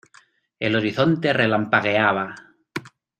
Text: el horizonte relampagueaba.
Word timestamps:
el 0.59 0.75
horizonte 0.75 1.31
relampagueaba. 1.31 2.25